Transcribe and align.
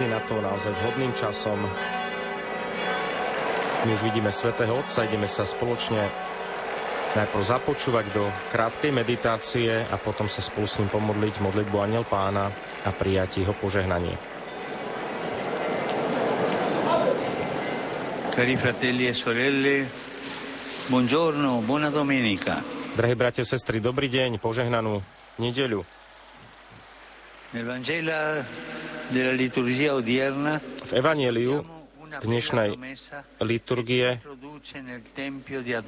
Je 0.00 0.08
na 0.08 0.24
to 0.24 0.40
naozaj 0.40 0.72
vhodným 0.80 1.12
časom. 1.12 1.60
My 3.84 3.90
už 3.92 4.08
vidíme 4.08 4.32
Svetého 4.32 4.72
Otca, 4.72 5.04
ideme 5.04 5.28
sa 5.28 5.44
spoločne 5.44 6.08
najprv 7.20 7.42
započúvať 7.44 8.08
do 8.08 8.24
krátkej 8.48 8.96
meditácie 8.96 9.68
a 9.68 10.00
potom 10.00 10.24
sa 10.24 10.40
spolu 10.40 10.64
s 10.64 10.80
ním 10.80 10.88
pomodliť 10.88 11.44
modlitbu 11.44 11.76
Aniel 11.84 12.08
Pána 12.08 12.48
a 12.80 12.90
prijať 12.96 13.44
jeho 13.44 13.52
požehnanie. 13.52 14.16
Cari 18.32 18.56
fratelli 18.56 19.04
e 19.04 19.12
sorelle, 19.12 19.84
buongiorno, 20.88 21.60
buona 21.60 21.92
domenica. 21.92 22.64
Drahí 22.96 23.12
bratia 23.12 23.44
sestry, 23.44 23.84
dobrý 23.84 24.08
deň, 24.08 24.40
požehnanú 24.40 25.04
nedeľu. 25.36 25.99
V 30.86 30.92
Evangeliu 30.94 31.66
dnešnej 32.22 32.78
liturgie 33.42 34.22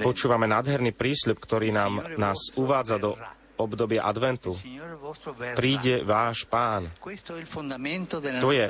počúvame 0.03 0.51
nádherný 0.51 0.91
prísľub, 0.91 1.39
ktorý 1.39 1.71
nám, 1.71 2.19
nás 2.19 2.51
uvádza 2.59 2.99
do 2.99 3.15
obdobia 3.63 4.03
adventu. 4.03 4.51
Príde 5.55 6.03
váš 6.03 6.51
pán. 6.51 6.91
To 8.43 8.51
je 8.51 8.67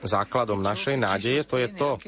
základom 0.00 0.64
našej 0.64 0.96
nádeje, 0.96 1.44
to 1.44 1.60
je 1.60 1.68
to, 1.76 2.00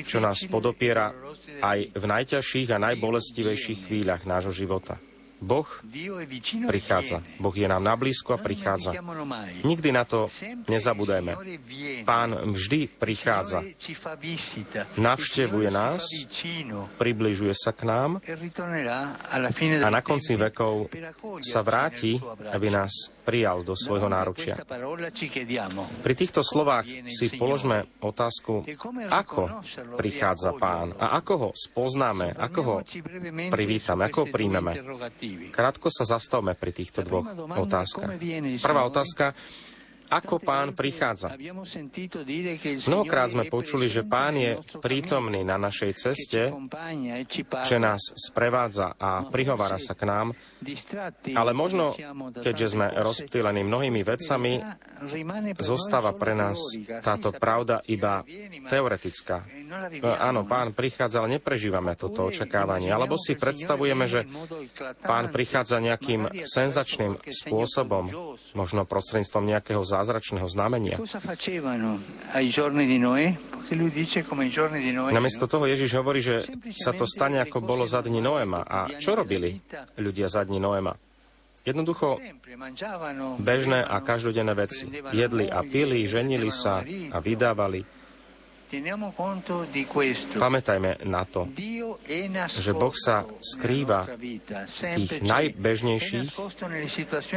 čo 0.00 0.24
nás 0.24 0.48
podopiera 0.48 1.12
aj 1.60 1.92
v 1.92 2.04
najťažších 2.08 2.72
a 2.72 2.80
najbolestivejších 2.88 3.84
chvíľach 3.84 4.24
nášho 4.24 4.56
života. 4.56 4.96
Boh 5.40 5.68
prichádza. 6.68 7.24
Boh 7.40 7.56
je 7.56 7.64
nám 7.68 7.84
na 7.84 7.96
blízko 7.96 8.36
a 8.36 8.38
prichádza. 8.38 8.92
Nikdy 9.64 9.88
na 9.92 10.04
to 10.04 10.28
nezabudajme. 10.68 11.36
Pán 12.04 12.52
vždy 12.52 12.88
prichádza. 13.00 13.64
Navštevuje 15.00 15.68
nás, 15.72 16.04
približuje 17.00 17.56
sa 17.56 17.72
k 17.72 17.88
nám 17.88 18.20
a 19.80 19.88
na 19.88 20.00
konci 20.04 20.36
vekov 20.36 20.92
sa 21.40 21.64
vráti, 21.64 22.20
aby 22.52 22.68
nás 22.68 22.92
prijal 23.30 23.62
do 23.62 23.78
svojho 23.78 24.10
náručia. 24.10 24.58
Pri 26.02 26.14
týchto 26.18 26.42
slovách 26.42 26.90
si 27.06 27.30
položme 27.38 27.86
otázku, 28.02 28.66
ako 29.06 29.62
prichádza 29.94 30.50
pán? 30.58 30.98
A 30.98 31.14
ako 31.22 31.32
ho 31.38 31.48
spoznáme, 31.54 32.34
ako 32.34 32.60
ho 32.66 32.74
privítame, 33.54 34.10
ako 34.10 34.26
ho 34.26 34.28
príjmeme. 34.34 34.72
Krátko 35.54 35.86
sa 35.94 36.02
zastavme 36.02 36.58
pri 36.58 36.74
týchto 36.74 37.06
dvoch 37.06 37.30
otázkach. 37.54 38.18
Prvá 38.58 38.82
otázka, 38.82 39.38
ako 40.10 40.42
pán 40.42 40.74
prichádza. 40.74 41.38
Mnohokrát 42.90 43.30
sme 43.30 43.46
počuli, 43.46 43.86
že 43.86 44.02
pán 44.02 44.34
je 44.34 44.58
prítomný 44.82 45.46
na 45.46 45.54
našej 45.54 45.92
ceste, 45.94 46.50
že 47.64 47.76
nás 47.78 48.02
sprevádza 48.18 48.98
a 48.98 49.24
prihovára 49.30 49.78
sa 49.78 49.94
k 49.94 50.10
nám, 50.10 50.26
ale 51.30 51.54
možno, 51.54 51.94
keďže 52.42 52.66
sme 52.74 52.86
rozptýlení 52.90 53.62
mnohými 53.62 54.02
vecami, 54.02 54.58
zostáva 55.62 56.12
pre 56.12 56.34
nás 56.34 56.58
táto 57.00 57.30
pravda 57.30 57.80
iba 57.86 58.26
teoretická. 58.66 59.46
Áno, 60.20 60.44
pán 60.44 60.74
prichádza, 60.74 61.22
ale 61.22 61.38
neprežívame 61.38 61.94
toto 61.94 62.26
očakávanie. 62.28 62.90
Alebo 62.90 63.14
si 63.14 63.38
predstavujeme, 63.38 64.04
že 64.10 64.26
pán 65.06 65.30
prichádza 65.30 65.78
nejakým 65.78 66.42
senzačným 66.42 67.22
spôsobom, 67.24 68.10
možno 68.58 68.82
prostredníctvom 68.84 69.44
nejakého 69.46 69.80
zázraku, 69.80 69.99
zázračného 70.00 70.48
znamenia. 70.48 70.96
Namiesto 75.12 75.44
toho 75.44 75.64
Ježiš 75.68 75.90
hovorí, 76.00 76.20
že 76.24 76.40
sa 76.72 76.96
to 76.96 77.04
stane, 77.04 77.36
ako 77.44 77.60
bolo 77.60 77.84
za 77.84 78.00
dni 78.00 78.24
Noema. 78.24 78.64
A 78.64 78.88
čo 78.96 79.12
robili 79.12 79.60
ľudia 80.00 80.32
za 80.32 80.40
dni 80.48 80.56
Noema? 80.56 80.96
Jednoducho 81.60 82.16
bežné 83.36 83.84
a 83.84 84.00
každodenné 84.00 84.56
veci. 84.56 84.88
Jedli 85.12 85.44
a 85.52 85.60
pili, 85.60 86.08
ženili 86.08 86.48
sa 86.48 86.80
a 86.88 87.16
vydávali. 87.20 87.99
Pamätajme 90.38 91.02
na 91.02 91.26
to, 91.26 91.50
že 92.46 92.70
Boh 92.70 92.94
sa 92.94 93.26
skrýva 93.42 94.06
v 94.06 94.38
tých 94.94 95.26
najbežnejších 95.26 96.30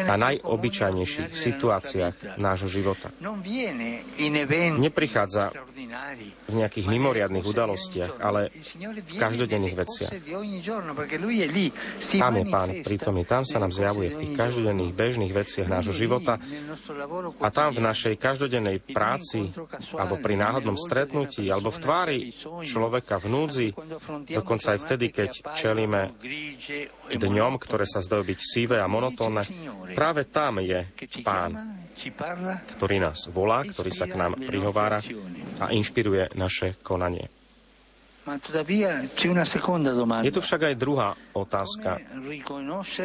a 0.05 0.13
najobyčajnejších 0.13 1.33
situáciách 1.33 2.38
nášho 2.38 2.69
života. 2.69 3.09
Neprichádza 4.77 5.49
v 6.49 6.53
nejakých 6.53 6.87
mimoriadných 6.87 7.45
udalostiach, 7.45 8.19
ale 8.19 8.51
v 9.03 9.13
každodenných 9.15 9.75
veciach. 9.75 10.11
Tam 12.19 12.33
je 12.37 12.45
Pán 12.47 12.69
prítomný, 12.83 13.23
tam 13.25 13.43
sa 13.47 13.57
nám 13.57 13.71
zjavuje 13.73 14.13
v 14.13 14.19
tých 14.25 14.31
každodenných 14.37 14.93
bežných 14.93 15.33
veciach 15.33 15.67
nášho 15.67 15.95
života 15.95 16.37
a 17.39 17.47
tam 17.49 17.73
v 17.73 17.81
našej 17.81 18.15
každodennej 18.19 18.83
práci 18.83 19.49
alebo 19.95 20.19
pri 20.19 20.35
náhodnom 20.37 20.77
stretnutí 20.77 21.49
alebo 21.49 21.73
v 21.73 21.81
tvári 21.81 22.19
človeka 22.61 23.17
v 23.17 23.27
núdzi, 23.31 23.67
dokonca 24.29 24.75
aj 24.75 24.79
vtedy, 24.85 25.05
keď 25.09 25.29
čelíme 25.55 26.13
dňom, 27.13 27.53
ktoré 27.57 27.87
sa 27.87 28.03
zdajú 28.03 28.23
byť 28.27 28.39
síve 28.39 28.75
a 28.77 28.85
monotónne, 28.85 29.43
práve 29.97 30.27
tam 30.29 30.59
je 30.61 30.85
Pán, 31.23 31.79
ktorý 32.77 32.97
nás 32.99 33.29
volá, 33.29 33.61
ktorý 33.61 33.91
sa 33.93 34.09
k 34.09 34.17
nám 34.17 34.37
prihovára 34.41 34.97
a 35.59 35.69
inšpiruje 35.73 36.33
naše 36.33 36.79
konanie. 36.81 37.29
Je 40.23 40.31
tu 40.31 40.39
však 40.39 40.61
aj 40.71 40.75
druhá 40.79 41.11
otázka. 41.35 41.99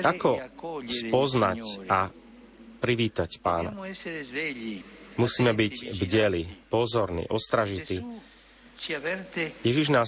Ako 0.07 0.39
spoznať 0.87 1.59
a 1.91 2.07
privítať 2.79 3.31
pána? 3.43 3.75
Musíme 5.19 5.51
byť 5.51 5.75
bdeli, 5.99 6.71
pozorní, 6.71 7.27
ostražití. 7.27 7.99
Ježiš 9.67 9.91
nás 9.91 10.07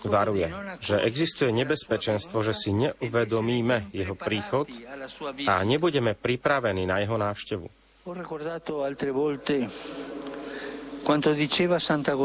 varuje, 0.00 0.48
že 0.80 1.04
existuje 1.04 1.52
nebezpečenstvo, 1.52 2.40
že 2.40 2.56
si 2.56 2.72
neuvedomíme 2.72 3.92
jeho 3.92 4.16
príchod 4.16 4.72
a 5.44 5.60
nebudeme 5.68 6.16
pripravení 6.16 6.88
na 6.88 7.04
jeho 7.04 7.20
návštevu. 7.20 7.68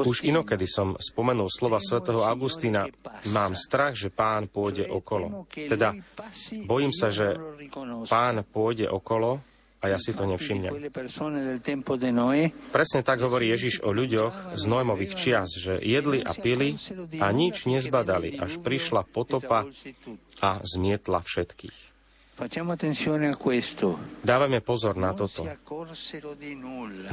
Už 0.03 0.27
inokedy 0.27 0.67
som 0.67 0.99
spomenul 0.99 1.47
slova 1.47 1.79
svätého 1.79 2.19
Augustína, 2.19 2.91
mám 3.31 3.55
strach, 3.55 3.95
že 3.95 4.11
pán 4.11 4.51
pôjde 4.51 4.91
okolo. 4.91 5.47
Teda 5.47 5.95
bojím 6.67 6.91
sa, 6.91 7.07
že 7.07 7.39
pán 8.11 8.43
pôjde 8.43 8.91
okolo 8.91 9.39
a 9.83 9.91
ja 9.91 9.99
si 9.99 10.15
to 10.15 10.23
nevšimnem. 10.23 10.91
Presne 12.71 12.99
tak 13.03 13.19
hovorí 13.19 13.45
Ježiš 13.51 13.83
o 13.83 13.91
ľuďoch 13.91 14.55
z 14.55 14.63
Noémových 14.67 15.13
čias, 15.15 15.51
že 15.59 15.75
jedli 15.79 16.23
a 16.23 16.31
pili 16.31 16.75
a 17.19 17.27
nič 17.35 17.67
nezbadali, 17.67 18.39
až 18.39 18.63
prišla 18.63 19.03
potopa 19.07 19.67
a 20.39 20.59
zmietla 20.63 21.19
všetkých. 21.19 21.92
Dávame 24.25 24.57
pozor 24.65 24.97
na 24.97 25.13
toto. 25.13 25.45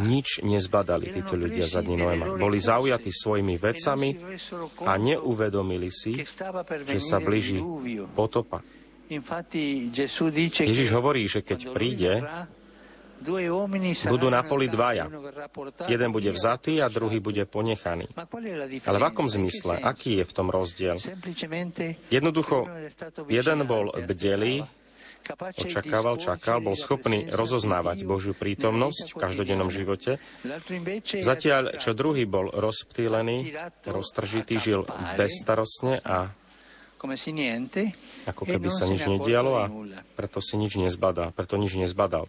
Nič 0.00 0.28
nezbadali 0.40 1.12
títo 1.12 1.36
ľudia 1.36 1.68
za 1.68 1.84
dní 1.84 2.00
Noema. 2.00 2.40
Boli 2.40 2.56
zaujatí 2.56 3.12
svojimi 3.12 3.60
vecami 3.60 4.16
a 4.80 4.96
neuvedomili 4.96 5.92
si, 5.92 6.16
že 6.88 7.00
sa 7.04 7.20
blíži 7.20 7.60
potopa. 8.16 8.64
Ježiš 10.64 10.88
hovorí, 10.96 11.28
že 11.28 11.44
keď 11.44 11.60
príde, 11.68 12.24
budú 14.08 14.32
na 14.32 14.40
poli 14.40 14.72
dvaja. 14.72 15.04
Jeden 15.84 16.08
bude 16.08 16.32
vzatý 16.32 16.80
a 16.80 16.88
druhý 16.88 17.20
bude 17.20 17.44
ponechaný. 17.44 18.08
Ale 18.88 18.96
v 18.96 19.04
akom 19.04 19.28
zmysle? 19.28 19.84
Aký 19.84 20.16
je 20.16 20.24
v 20.24 20.32
tom 20.32 20.48
rozdiel? 20.48 20.96
Jednoducho, 22.08 22.64
jeden 23.28 23.58
bol 23.68 23.92
bdelý, 23.92 24.64
očakával, 25.60 26.16
čakal, 26.18 26.58
bol 26.64 26.74
schopný 26.74 27.28
rozoznávať 27.30 28.04
Božiu 28.04 28.32
prítomnosť 28.34 29.14
v 29.14 29.16
každodennom 29.16 29.70
živote. 29.70 30.18
Zatiaľ, 31.20 31.76
čo 31.78 31.94
druhý 31.94 32.24
bol 32.26 32.50
rozptýlený, 32.50 33.54
roztržitý, 33.86 34.56
žil 34.58 34.86
bezstarostne 35.16 36.02
a 36.02 36.32
ako 38.28 38.44
keby 38.44 38.68
sa 38.68 38.84
nič 38.84 39.08
nedialo 39.08 39.56
a 39.56 39.64
preto 40.20 40.44
si 40.44 40.60
nič 40.60 40.76
nezbadal, 40.76 41.32
preto 41.32 41.56
nič 41.56 41.80
nezbadal. 41.80 42.28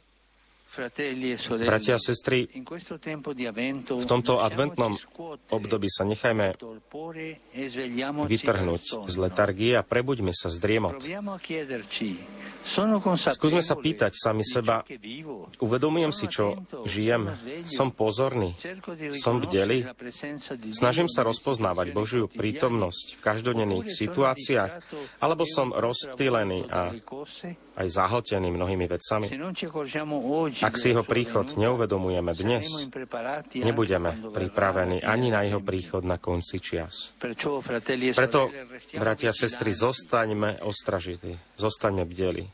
E 0.71 1.67
Bratia 1.67 1.95
a 1.95 2.01
sestry, 2.01 2.47
v 2.47 4.05
tomto 4.07 4.39
adventnom 4.39 4.95
období 5.51 5.91
sa 5.91 6.07
nechajme 6.07 6.55
e 6.55 7.67
vytrhnúť 8.23 8.83
z 9.03 9.15
letargie 9.19 9.75
a 9.75 9.83
prebuďme 9.83 10.31
sa 10.31 10.47
z 10.47 10.57
driemot. 10.63 11.03
Skúsme 13.35 13.59
sa 13.59 13.75
pýtať 13.75 14.15
sami 14.15 14.47
seba, 14.47 14.87
uvedomujem 15.59 16.13
si, 16.15 16.31
čo 16.31 16.63
žijem, 16.87 17.27
som 17.67 17.91
pozorný, 17.91 18.55
som 19.11 19.43
bdelý, 19.43 19.91
snažím 20.71 21.11
sa 21.11 21.27
rozpoznávať 21.27 21.91
Božiu 21.91 22.31
prítomnosť 22.31 23.19
v 23.19 23.19
každodenných 23.19 23.91
situáciách, 23.91 24.71
alebo 25.19 25.43
som 25.43 25.75
rozptýlený 25.75 26.71
a 26.71 26.95
aj 27.81 27.87
zahltený 27.89 28.53
mnohými 28.53 28.85
vecami. 28.85 29.25
Ak 30.61 30.75
si 30.77 30.93
jeho 30.93 31.01
príchod 31.01 31.49
neuvedomujeme 31.57 32.31
dnes, 32.37 32.69
nebudeme 33.57 34.11
pripravení 34.29 35.01
ani 35.01 35.33
na 35.33 35.41
jeho 35.41 35.59
príchod 35.59 36.05
na 36.05 36.21
konci 36.21 36.61
čias. 36.61 37.17
Preto, 37.17 38.41
bratia 38.95 39.29
a 39.31 39.35
sestry, 39.35 39.73
zostaňme 39.73 40.61
ostražití, 40.61 41.33
zostaňme 41.57 42.05
bdeli. 42.05 42.45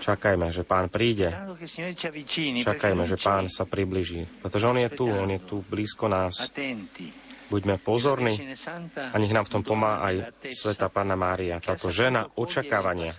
Čakajme, 0.00 0.46
že 0.48 0.62
pán 0.64 0.88
príde. 0.88 1.28
Čakajme, 2.64 3.02
že 3.04 3.16
pán 3.20 3.44
sa 3.52 3.68
približí. 3.68 4.24
Pretože 4.40 4.64
on 4.72 4.78
je 4.80 4.88
tu, 4.88 5.04
on 5.04 5.28
je 5.28 5.40
tu 5.44 5.60
blízko 5.68 6.08
nás. 6.08 6.48
Buďme 7.50 7.82
pozorní 7.82 8.54
a 8.94 9.16
nech 9.18 9.34
nám 9.34 9.50
v 9.50 9.52
tom 9.58 9.62
pomáha 9.66 10.06
aj 10.06 10.14
Sveta 10.54 10.86
Panna 10.86 11.18
Mária, 11.18 11.58
táto 11.58 11.90
žena 11.90 12.30
očakávania, 12.38 13.10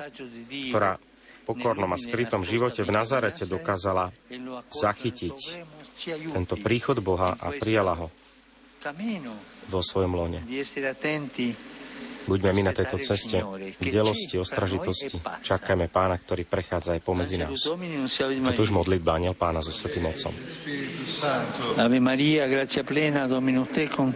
ktorá 0.71 0.95
v 0.95 1.39
pokornom 1.43 1.91
a 1.91 1.99
skrytom 1.99 2.39
živote 2.39 2.87
v 2.87 2.95
Nazarete 2.95 3.43
dokázala 3.43 4.15
zachytiť 4.71 5.37
tento 6.31 6.55
príchod 6.63 7.03
Boha 7.03 7.35
a 7.35 7.51
prijala 7.59 7.93
ho 7.99 8.07
vo 9.67 9.81
svojom 9.83 10.15
lone. 10.15 10.39
Buďme 12.21 12.53
my 12.53 12.61
na 12.69 12.73
tejto 12.73 13.01
ceste 13.01 13.41
v 13.81 13.87
delosti, 13.89 14.37
ostražitosti. 14.37 15.17
Čakajme 15.41 15.89
pána, 15.89 16.21
ktorý 16.21 16.45
prechádza 16.45 16.93
aj 16.93 17.01
pomedzi 17.01 17.41
nás. 17.41 17.65
Toto 17.65 18.61
už 18.61 18.71
modlitba 18.71 19.17
aniel 19.17 19.33
pána 19.33 19.65
so 19.65 19.73
Svetým 19.73 20.05
Otcom. 20.05 20.33
Ave 21.81 21.97
Maria, 21.97 22.45
gracia 22.45 22.85
plena, 22.85 23.25
Dominus 23.25 23.73
tecum, 23.73 24.13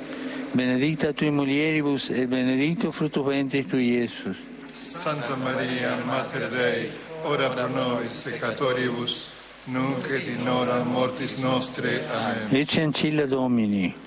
benedicta 0.53 1.17
tui 1.17 1.33
mulieribus 1.33 2.13
e 2.13 2.29
benedicto 2.29 2.93
frutto 2.93 3.25
ventris 3.25 3.65
tui, 3.65 3.97
Iesus. 3.97 4.37
Santa 4.69 5.35
Maria, 5.35 5.97
Mater 6.05 6.49
Dei, 6.49 6.89
ora 7.25 7.49
pro 7.49 7.67
nobis 7.67 8.21
peccatoribus, 8.21 9.31
nunc 9.65 10.05
et 10.09 10.27
in 10.27 10.47
hora 10.47 10.83
mortis 10.83 11.37
nostre. 11.37 12.05
Amen. 12.11 12.53
Ecce 12.53 12.81
ancilla 12.81 13.25
Domini. 13.25 14.04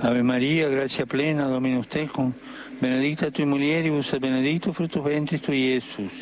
Ave 0.00 0.22
Maria, 0.22 0.68
grazia 0.68 1.06
plena, 1.06 1.46
Dominus 1.46 1.86
tecum, 1.86 2.32
benedicta 2.80 3.30
tui 3.30 3.44
mulieribus 3.44 4.12
e 4.12 4.18
benedicto 4.18 4.72
frutto 4.72 5.02
ventris 5.02 5.40
tui, 5.40 5.58
Iesus. 5.58 6.12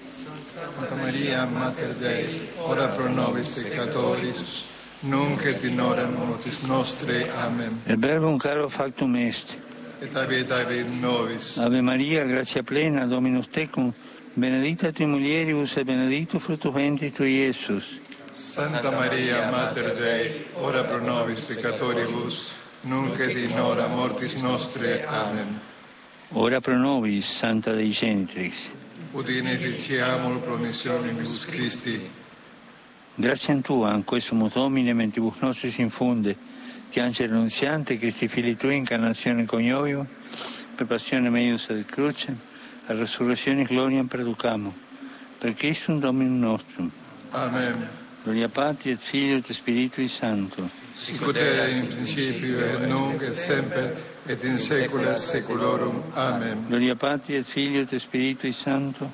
Santa 0.00 0.94
Maria, 0.96 1.46
Mater 1.46 1.94
Dei, 1.94 2.48
ora 2.56 2.88
pro 2.88 3.08
nobis 3.08 3.60
peccatoribus, 3.62 4.66
nunc 5.00 5.44
et 5.44 5.62
in 5.64 5.80
hora 5.80 6.06
mortis 6.06 6.62
nostre. 6.62 7.30
Amen. 7.30 7.80
Il 7.86 7.98
verbum 7.98 8.36
caro 8.38 8.68
factum 8.68 9.14
est. 9.16 9.56
Et 10.00 10.88
nobis. 11.00 11.58
Ave 11.58 11.80
Maria, 11.80 12.24
grazia 12.24 12.62
plena, 12.62 13.06
Dominus 13.06 13.48
tecum, 13.48 13.92
benedicta 14.34 14.90
tui 14.90 15.06
mulieribus 15.06 15.76
e 15.76 15.84
benedicto 15.84 16.38
frutto 16.38 16.72
ventris 16.72 17.12
tui, 17.12 17.36
Iesus. 17.36 18.00
Santa 18.32 18.90
Maria, 18.90 19.50
Mater 19.50 19.94
Dei, 19.94 20.46
ora 20.54 20.84
pro 20.84 21.00
nobis 21.00 21.40
peccatoribus, 21.40 22.54
nunc 22.82 23.18
et 23.18 23.36
in 23.36 23.58
hora 23.58 23.88
mortis 23.88 24.40
nostre. 24.42 25.04
Amen. 25.06 25.60
Ora 26.32 26.60
pro 26.60 26.76
nobis, 26.76 27.26
Santa 27.26 27.72
Dei 27.72 27.90
Genitrix. 27.90 28.70
Udine 29.12 29.56
diciamul 29.56 30.38
promissionibus 30.38 31.44
Christi. 31.46 32.08
Grazie 33.16 33.54
a 33.54 33.60
Tua, 33.60 33.94
in 33.94 34.04
questo 34.04 34.34
Domine, 34.34 34.94
mentibus 34.94 35.40
nostris 35.40 35.78
infunde, 35.78 36.36
ti 36.88 37.00
angelo 37.00 37.34
annunziante, 37.34 37.98
Cristi 37.98 38.28
fili 38.28 38.56
Tui, 38.56 38.76
incarnazione 38.76 39.44
coniovium, 39.44 40.06
per 40.76 40.86
passione 40.86 41.28
meius 41.30 41.68
ad 41.68 41.84
cruce, 41.84 42.36
a 42.86 42.92
resurrezione 42.94 43.64
gloria 43.64 44.04
perducamo. 44.04 44.72
Per 45.38 45.54
Christum 45.54 45.98
Dominum 45.98 46.38
nostrum. 46.38 46.90
Amen 47.30 47.88
gloria 48.24 48.48
Patri 48.48 48.90
et 48.90 49.00
Filio 49.00 49.38
et 49.38 49.52
Spiritui 49.52 50.08
Sancto. 50.08 50.68
Sicut 50.92 51.36
era 51.36 51.66
in 51.68 51.88
principio 51.88 52.58
et 52.58 52.86
nunc 52.86 53.22
et 53.22 53.28
semper 53.28 53.96
et 54.26 54.44
in 54.44 54.58
saecula 54.58 55.16
saeculorum. 55.16 56.02
Amen. 56.14 56.66
Gloria 56.68 56.94
Patri 56.94 57.36
et 57.36 57.46
Filio 57.46 57.82
et 57.82 57.98
Spiritui 57.98 58.52
Sancto. 58.52 59.10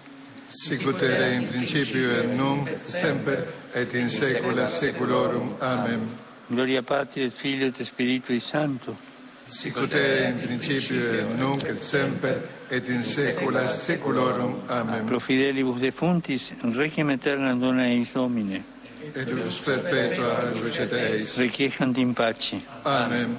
Sicut 0.47 1.03
era 1.03 1.27
in 1.27 1.47
principio 1.47 2.11
et 2.19 2.27
nunc 2.37 2.69
et 2.69 2.83
semper 2.83 3.47
et 3.75 3.95
in 3.95 4.09
saecula 4.09 4.69
saeculorum. 4.69 5.55
Amen. 5.61 6.09
Gloria 6.49 6.83
Patri 6.83 7.23
et 7.23 7.33
Filio 7.33 7.69
et 7.69 7.85
Spiritui 7.85 8.41
Sancto. 8.41 8.97
Sicut 9.45 9.93
era 9.95 10.29
in 10.29 10.39
principio 10.39 11.13
et 11.13 11.37
nunc 11.39 11.63
et 11.65 11.79
semper 11.79 12.43
et 12.69 12.89
in 12.89 13.05
saecula 13.05 13.69
saeculorum. 13.69 14.63
Amen. 14.69 15.07
Pro 15.07 15.21
fidelibus 15.21 15.81
defuntis, 15.81 16.51
requiem 16.75 17.11
aeternam 17.11 17.61
dona 17.61 17.87
eis 17.87 18.13
Domine 18.13 18.76
et 19.03 19.29
ut 19.29 19.51
perpetua 19.65 20.53
lucet 20.63 20.93
eis. 20.93 21.39
Requiescant 21.39 21.97
in 21.99 22.15
pace. 22.15 22.61
Amen. 22.85 23.39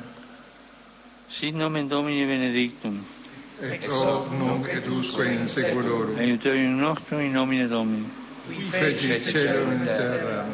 Sit 1.30 1.56
nomen 1.56 1.88
Domini 1.88 2.26
benedictum. 2.26 3.04
Et 3.62 3.88
hoc 3.88 4.32
nunc 4.32 4.68
et 4.70 4.88
usque 4.88 5.26
in 5.26 5.48
seculorum. 5.48 6.18
Aiuterium 6.18 6.78
nostrum 6.78 7.20
in 7.20 7.34
nomine 7.34 7.68
Domini. 7.68 8.10
Qui 8.48 8.62
feci 8.62 9.20
celum 9.24 9.72
in 9.72 9.84
terra. 9.84 10.46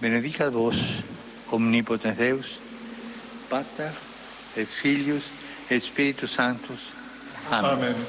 Benedicat 0.00 0.52
vos, 0.52 0.76
omnipotens 1.50 2.16
Deus, 2.16 2.58
Pater, 3.48 3.90
et 4.56 4.68
Filius, 4.68 5.24
et 5.68 5.80
Spiritus 5.80 6.30
Sanctus. 6.30 6.92
Amen. 7.50 7.70
Amen. 7.70 8.06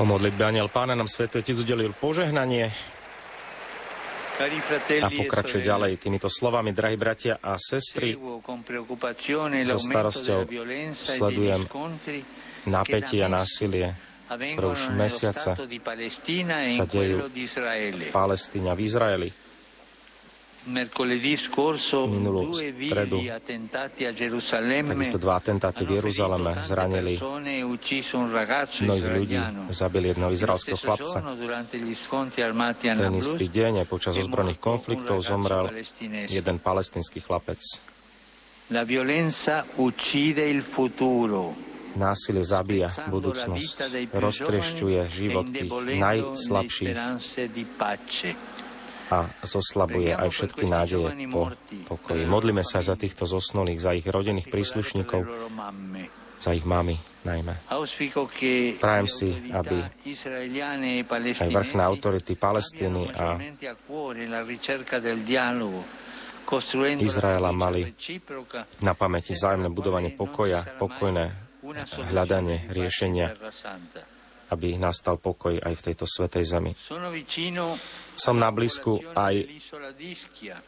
Po 0.00 0.08
modlitbe 0.08 0.48
aniel 0.48 0.72
pána 0.72 0.96
nám 0.96 1.12
Svetý 1.12 1.44
Otec 1.44 1.60
udelil 1.60 1.92
požehnanie 1.92 2.72
a 5.04 5.08
pokračuje 5.12 5.60
ďalej 5.60 6.00
týmito 6.00 6.24
slovami, 6.24 6.72
drahí 6.72 6.96
bratia 6.96 7.36
a 7.36 7.60
sestry. 7.60 8.16
So 9.68 9.76
starosťou 9.76 10.48
sledujem 10.96 11.68
napätie 12.64 13.20
a 13.20 13.28
násilie, 13.28 13.92
ktoré 14.24 14.66
už 14.72 14.88
mesiace 14.96 15.52
sa 15.52 16.84
dejú 16.88 17.28
v 17.92 18.08
Palestíne 18.08 18.72
a 18.72 18.74
v 18.80 18.80
Izraeli. 18.80 19.28
Minulú 20.68 22.52
stredu. 22.52 23.16
takisto 24.84 25.16
dva 25.16 25.40
atentáty 25.40 25.88
v 25.88 25.90
Jeruzaleme 26.04 26.52
zranili 26.60 27.16
mnohých 28.84 29.08
ľudí, 29.08 29.40
zabili 29.72 30.12
jedného 30.12 30.30
izraelského 30.36 30.76
chlapca. 30.76 31.24
Ten 32.76 33.14
istý 33.16 33.46
deň 33.48 33.88
počas 33.88 34.20
ozbrojených 34.20 34.60
konfliktov 34.60 35.24
zomrel 35.24 35.72
jeden 36.28 36.56
palestinský 36.60 37.24
chlapec. 37.24 37.64
Násilie 41.90 42.44
zabíja 42.46 42.86
budúcnosť, 43.08 43.76
roztriešťuje 44.14 45.00
život 45.10 45.48
tých 45.50 45.72
najslabších 45.98 46.94
a 49.10 49.26
zoslabuje 49.42 50.14
aj 50.14 50.28
všetky 50.30 50.64
nádeje 50.70 51.10
po 51.28 51.50
pokoji. 51.90 52.22
Modlíme 52.30 52.62
sa 52.62 52.78
za 52.78 52.94
týchto 52.94 53.26
zosnulých, 53.26 53.82
za 53.82 53.90
ich 53.92 54.06
rodinných 54.06 54.46
príslušníkov, 54.46 55.26
za 56.38 56.50
ich 56.54 56.62
mamy 56.62 56.94
najmä. 57.26 57.66
Prajem 58.80 59.08
si, 59.10 59.30
aby 59.50 59.76
aj 61.36 61.50
vrchné 61.50 61.82
autority 61.82 62.32
Palestíny 62.38 63.10
a 63.12 63.36
Izraela 66.98 67.50
mali 67.54 67.94
na 68.82 68.92
pamäti 68.98 69.38
vzájomné 69.38 69.68
budovanie 69.70 70.10
pokoja, 70.14 70.64
pokojné 70.78 71.50
hľadanie 72.10 72.72
riešenia 72.72 73.36
aby 74.50 74.74
nastal 74.76 75.16
pokoj 75.16 75.56
aj 75.56 75.74
v 75.78 75.84
tejto 75.90 76.04
svetej 76.10 76.44
zemi. 76.44 76.72
Som 78.18 78.36
na 78.42 78.50
blízku 78.50 79.00
aj 79.14 79.46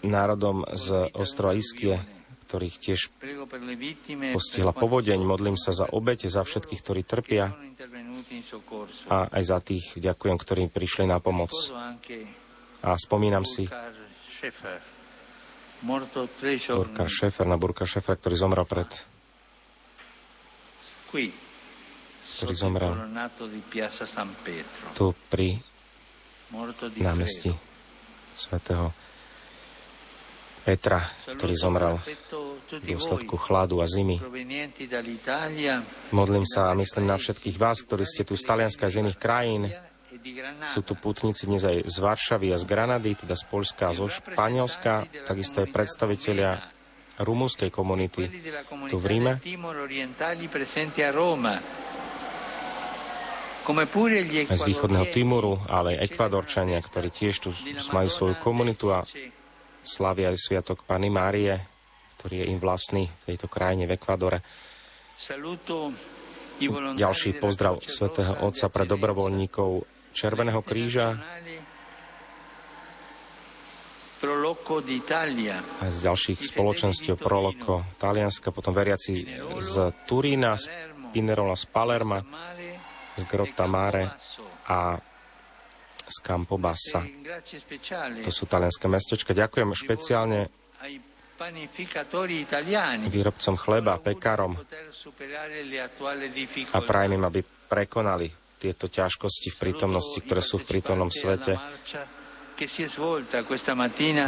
národom 0.07 0.65
z 0.71 1.11
ostrova 1.13 1.59
Iskie, 1.59 1.99
ktorých 2.47 2.77
tiež 2.79 3.01
postihla 4.37 4.77
povodeň. 4.77 5.19
Modlím 5.25 5.57
sa 5.59 5.75
za 5.75 5.89
obete, 5.91 6.29
za 6.31 6.47
všetkých, 6.47 6.81
ktorí 6.85 7.03
trpia 7.03 7.51
a 9.09 9.29
aj 9.33 9.43
za 9.43 9.59
tých, 9.65 9.97
ďakujem, 9.99 10.37
ktorí 10.37 10.63
prišli 10.69 11.09
na 11.09 11.19
pomoc. 11.19 11.53
A 12.83 12.95
spomínam 12.99 13.47
si 13.47 13.67
Burka 16.77 17.07
Šefer, 17.11 17.47
na 17.47 17.59
Burka 17.59 17.87
Šefer, 17.89 18.15
ktorý 18.19 18.35
zomrel 18.39 18.67
pred 18.67 18.91
ktorý 22.43 22.55
zomrel 22.59 22.93
tu 24.99 25.15
pri 25.31 25.63
námestí 26.99 27.55
svätého 28.35 28.91
Petra, 30.63 31.03
ktorý 31.27 31.55
zomrel 31.59 31.95
v 32.71 32.87
dôsledku 32.95 33.35
chladu 33.35 33.83
a 33.83 33.87
zimy. 33.87 34.23
Modlím 36.15 36.47
sa 36.47 36.71
a 36.71 36.79
myslím 36.79 37.07
na 37.07 37.19
všetkých 37.19 37.59
vás, 37.59 37.83
ktorí 37.83 38.07
ste 38.07 38.23
tu 38.23 38.39
z 38.39 38.47
Talianska 38.47 38.87
z 38.87 39.03
iných 39.07 39.19
krajín. 39.19 39.71
Sú 40.63 40.87
tu 40.87 40.95
putníci 40.95 41.51
dnes 41.51 41.67
aj 41.67 41.83
z 41.83 41.97
Varšavy 41.99 42.55
a 42.55 42.59
z 42.59 42.65
Granady, 42.67 43.27
teda 43.27 43.35
z 43.35 43.43
Polska 43.47 43.91
a 43.91 43.97
zo 43.97 44.07
Španielska, 44.07 45.27
takisto 45.27 45.67
aj 45.67 45.69
predstavitelia 45.75 46.63
rumúnskej 47.19 47.71
komunity 47.75 48.31
tu 48.87 48.97
v 49.03 49.07
Ríme. 49.19 49.33
Z 54.51 54.63
východného 54.67 55.07
Timoru, 55.15 55.63
ale 55.71 55.95
aj 55.95 56.11
Ekvadorčania, 56.11 56.83
ktorí 56.83 57.09
tiež 57.15 57.35
tu 57.39 57.51
majú 57.95 58.09
svoju 58.11 58.35
komunitu 58.43 58.91
a 58.91 59.07
slavia 59.87 60.35
aj 60.35 60.39
Sviatok 60.39 60.83
Pany 60.83 61.11
Márie, 61.11 61.55
ktorý 62.19 62.43
je 62.43 62.47
im 62.51 62.59
vlastný 62.59 63.07
v 63.07 63.25
tejto 63.35 63.47
krajine 63.47 63.87
v 63.87 63.95
Ekvadore. 63.95 64.43
Ďalší 66.95 67.31
pozdrav 67.43 67.83
svätého 67.83 68.39
Otca 68.47 68.67
pre 68.71 68.85
dobrovoľníkov 68.87 69.87
Červeného 70.13 70.63
kríža. 70.63 71.19
a 75.83 75.87
z 75.91 75.99
ďalších 76.07 76.41
spoločenstiev 76.47 77.19
Proloko 77.19 77.83
Talianska, 77.99 78.55
potom 78.55 78.71
veriaci 78.71 79.27
z 79.59 79.75
Turína, 80.07 80.55
z 80.55 80.71
Pinerola, 81.11 81.59
z 81.59 81.67
Palerma, 81.67 82.23
z 83.17 83.23
Grotta 83.29 83.67
Mare 83.69 84.17
a 84.69 84.97
z 86.13 86.17
Campobassa. 86.21 87.05
To 88.23 88.33
sú 88.33 88.45
talianské 88.45 88.87
mestečka. 88.89 89.33
Ďakujem 89.33 89.71
špeciálne 89.73 90.53
výrobcom 93.09 93.55
chleba, 93.59 93.99
pekárom 93.99 94.53
a 96.71 96.79
prajem 96.85 97.13
im, 97.19 97.25
aby 97.27 97.41
prekonali 97.43 98.29
tieto 98.63 98.87
ťažkosti 98.87 99.49
v 99.51 99.57
prítomnosti, 99.59 100.19
ktoré 100.23 100.39
sú 100.39 100.63
v 100.63 100.69
prítomnom 100.71 101.11
svete. 101.11 101.59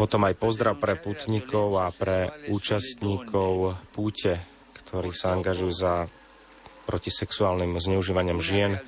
Potom 0.01 0.23
aj 0.27 0.35
pozdrav 0.35 0.75
pre 0.81 0.99
putníkov 0.99 1.79
a 1.79 1.87
pre 1.95 2.51
účastníkov 2.51 3.79
púte, 3.95 4.43
ktorí 4.75 5.15
sa 5.15 5.39
angažujú 5.39 5.71
za 5.71 6.11
protisexuálnym 6.87 7.77
zneužívaním 7.81 8.41
žien 8.41 8.81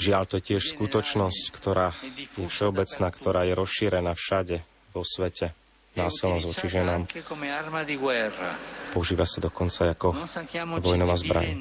Žiaľ, 0.00 0.24
to 0.24 0.40
je 0.40 0.56
tiež 0.56 0.64
skutočnosť, 0.80 1.52
ktorá 1.52 1.92
je 2.40 2.48
všeobecná, 2.48 3.08
ktorá 3.12 3.44
je 3.44 3.52
rozšírená 3.52 4.16
všade 4.16 4.64
vo 4.96 5.04
svete. 5.04 5.52
Násilnosť 5.90 6.46
voči 6.46 6.66
ženám. 6.70 7.02
Používa 8.94 9.26
sa 9.28 9.38
dokonca 9.44 9.92
ako 9.92 10.14
vojnová 10.80 11.18
zbraň. 11.20 11.52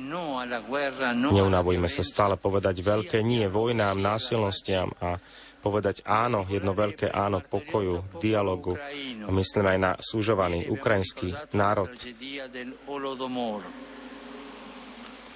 Neunavujme 1.36 1.90
sa 1.92 2.06
stále 2.06 2.40
povedať 2.40 2.80
veľké 2.80 3.20
nie 3.26 3.50
vojnám, 3.52 4.00
násilnostiam 4.00 4.94
a 5.04 5.20
povedať 5.60 6.08
áno, 6.08 6.48
jedno 6.48 6.72
veľké 6.72 7.12
áno 7.12 7.44
pokoju, 7.44 8.24
dialogu. 8.24 8.80
A 9.26 9.30
myslím 9.36 9.66
aj 9.76 9.80
na 9.82 9.92
súžovaný 10.00 10.72
ukrajinský 10.72 11.36
národ, 11.52 11.92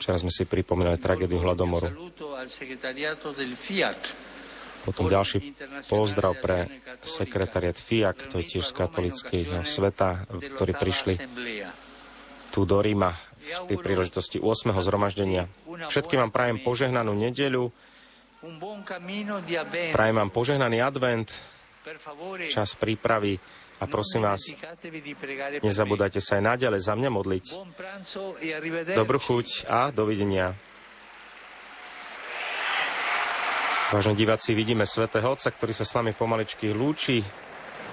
Včera 0.03 0.19
sme 0.19 0.35
si 0.35 0.43
pripomínali 0.43 0.99
tragédiu 0.99 1.39
hladomoru. 1.39 1.87
Potom 4.83 5.07
ďalší 5.07 5.55
pozdrav 5.87 6.43
pre 6.43 6.83
sekretariat 6.99 7.79
FIAC, 7.79 8.27
to 8.27 8.43
je 8.43 8.51
tiež 8.51 8.67
z 8.67 8.73
katolického 8.83 9.63
sveta, 9.63 10.27
ktorí 10.27 10.75
prišli 10.75 11.13
tu 12.51 12.67
do 12.67 12.83
Ríma 12.83 13.15
v 13.15 13.59
tej 13.71 13.79
príležitosti 13.79 14.43
8. 14.43 14.75
zhromaždenia. 14.83 15.47
Všetkým 15.87 16.19
vám 16.27 16.35
prajem 16.35 16.59
požehnanú 16.59 17.15
nedeľu, 17.15 17.71
prajem 19.95 20.15
vám 20.19 20.35
požehnaný 20.35 20.83
advent, 20.83 21.31
čas 22.47 22.79
prípravy 22.79 23.35
a 23.79 23.85
prosím 23.91 24.23
vás, 24.23 24.39
nezabúdajte 25.59 26.23
sa 26.23 26.39
aj 26.39 26.43
naďalej 26.55 26.79
za 26.79 26.93
mňa 26.95 27.09
modliť. 27.11 27.45
Dobrú 28.95 29.19
chuť 29.19 29.67
a 29.67 29.91
dovidenia. 29.91 30.55
Vážení 33.91 34.15
diváci, 34.15 34.57
vidíme 34.57 34.89
svätého 34.89 35.27
Otca, 35.27 35.53
ktorý 35.53 35.69
sa 35.75 35.85
s 35.85 35.93
nami 35.93 36.17
pomaličky 36.17 36.73
lúči. 36.73 37.21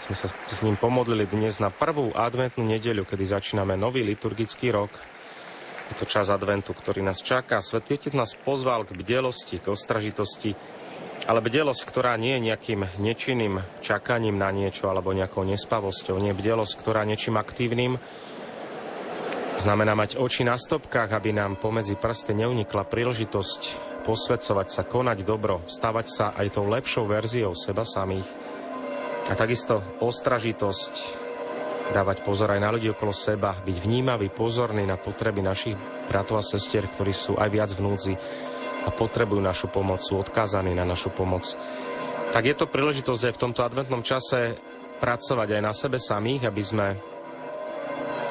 Sme 0.08 0.16
sa 0.16 0.32
s 0.32 0.60
ním 0.64 0.78
pomodlili 0.80 1.28
dnes 1.28 1.60
na 1.60 1.68
prvú 1.68 2.14
adventnú 2.16 2.64
nedeľu, 2.64 3.04
kedy 3.04 3.24
začíname 3.26 3.76
nový 3.76 4.00
liturgický 4.06 4.72
rok. 4.72 4.88
Je 5.92 5.94
to 5.98 6.06
čas 6.08 6.30
adventu, 6.32 6.72
ktorý 6.72 7.04
nás 7.04 7.20
čaká. 7.20 7.60
Svetý 7.60 8.00
Otec 8.00 8.14
nás 8.16 8.32
pozval 8.32 8.88
k 8.88 8.96
bdelosti, 8.96 9.60
k 9.60 9.74
ostražitosti, 9.74 10.56
ale 11.28 11.44
bdelosť, 11.44 11.82
ktorá 11.84 12.16
nie 12.16 12.38
je 12.38 12.46
nejakým 12.52 12.80
nečinným 12.96 13.60
čakaním 13.84 14.40
na 14.40 14.48
niečo 14.48 14.88
alebo 14.88 15.12
nejakou 15.12 15.44
nespavosťou, 15.44 16.16
nie 16.16 16.32
bdelosť, 16.32 16.74
ktorá 16.80 17.04
niečím 17.04 17.36
aktívnym, 17.36 18.00
znamená 19.60 19.92
mať 19.92 20.16
oči 20.16 20.48
na 20.48 20.56
stopkách, 20.56 21.12
aby 21.12 21.36
nám 21.36 21.60
pomedzi 21.60 22.00
prsty 22.00 22.32
neunikla 22.32 22.88
príležitosť 22.88 23.92
posvedcovať 24.00 24.68
sa, 24.72 24.82
konať 24.88 25.18
dobro, 25.28 25.60
stavať 25.68 26.06
sa 26.08 26.26
aj 26.32 26.56
tou 26.56 26.64
lepšou 26.64 27.04
verziou 27.04 27.52
seba 27.52 27.84
samých. 27.84 28.26
A 29.28 29.36
takisto 29.36 29.84
ostražitosť, 30.00 30.94
dávať 31.92 32.24
pozor 32.24 32.48
aj 32.56 32.60
na 32.64 32.72
ľudí 32.72 32.88
okolo 32.88 33.12
seba, 33.12 33.60
byť 33.60 33.76
vnímavý, 33.84 34.32
pozorný 34.32 34.88
na 34.88 34.96
potreby 34.96 35.44
našich 35.44 35.76
bratov 36.08 36.40
a 36.40 36.44
sestier, 36.44 36.88
ktorí 36.88 37.12
sú 37.12 37.36
aj 37.36 37.48
viac 37.52 37.70
v 37.76 37.84
núdzi 37.84 38.14
a 38.84 38.88
potrebujú 38.88 39.40
našu 39.40 39.68
pomoc, 39.68 40.00
sú 40.00 40.16
odkázaní 40.20 40.72
na 40.72 40.88
našu 40.88 41.12
pomoc. 41.12 41.44
Tak 42.30 42.46
je 42.46 42.54
to 42.54 42.70
príležitosť 42.70 43.22
aj 43.30 43.34
v 43.34 43.42
tomto 43.42 43.60
adventnom 43.66 44.06
čase 44.06 44.54
pracovať 45.02 45.58
aj 45.58 45.62
na 45.64 45.72
sebe 45.74 45.98
samých, 45.98 46.46
aby 46.46 46.62
sme 46.62 46.86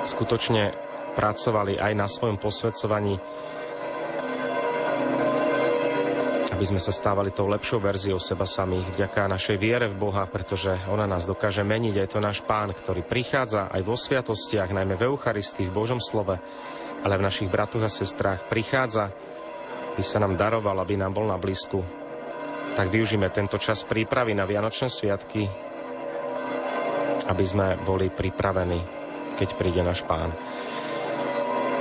skutočne 0.08 0.72
pracovali 1.18 1.76
aj 1.76 1.94
na 1.98 2.08
svojom 2.08 2.40
posvedcovaní, 2.40 3.20
aby 6.56 6.66
sme 6.68 6.80
sa 6.80 6.92
stávali 6.92 7.32
tou 7.32 7.48
lepšou 7.48 7.80
verziou 7.80 8.20
seba 8.20 8.44
samých 8.44 8.96
vďaka 8.96 9.32
našej 9.32 9.58
viere 9.60 9.88
v 9.88 10.00
Boha, 10.00 10.28
pretože 10.28 10.72
ona 10.88 11.08
nás 11.08 11.24
dokáže 11.24 11.64
meniť. 11.64 11.96
Aj 12.00 12.10
to 12.12 12.20
náš 12.20 12.44
Pán, 12.44 12.72
ktorý 12.72 13.04
prichádza 13.04 13.68
aj 13.72 13.82
vo 13.84 13.96
sviatostiach, 13.96 14.72
najmä 14.72 14.96
v 14.96 15.08
Eucharistii, 15.12 15.68
v 15.68 15.76
Božom 15.76 16.00
slove, 16.04 16.36
ale 17.00 17.16
v 17.16 17.26
našich 17.26 17.48
bratoch 17.48 17.84
a 17.84 17.92
sestrách 17.92 18.48
prichádza 18.52 19.12
by 20.00 20.04
sa 20.08 20.24
nám 20.24 20.40
daroval, 20.40 20.80
aby 20.80 20.96
nám 20.96 21.12
bol 21.12 21.28
na 21.28 21.36
blízku, 21.36 21.84
tak 22.72 22.88
využíme 22.88 23.28
tento 23.36 23.60
čas 23.60 23.84
prípravy 23.84 24.32
na 24.32 24.48
Vianočné 24.48 24.88
sviatky, 24.88 25.44
aby 27.28 27.44
sme 27.44 27.76
boli 27.84 28.08
pripravení, 28.08 28.80
keď 29.36 29.50
príde 29.60 29.84
náš 29.84 30.08
pán. 30.08 30.32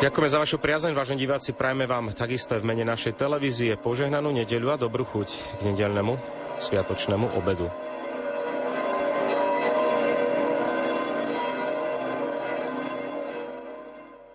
Ďakujeme 0.02 0.30
za 0.34 0.42
vašu 0.42 0.58
priazeň, 0.58 0.98
vážení 0.98 1.22
diváci. 1.22 1.54
Prajeme 1.54 1.86
vám 1.86 2.10
takisto 2.10 2.58
v 2.58 2.66
mene 2.66 2.82
našej 2.82 3.14
televízie 3.14 3.78
požehnanú 3.78 4.34
nedeľu 4.34 4.74
a 4.74 4.80
dobrú 4.82 5.06
chuť 5.06 5.62
k 5.62 5.70
nedelnému 5.70 6.18
sviatočnému 6.58 7.38
obedu. 7.38 7.70